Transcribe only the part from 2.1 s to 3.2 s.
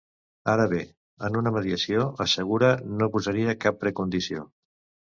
assegura, no